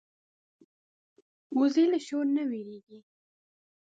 [1.59, 2.99] وزې له شور نه وېرېږي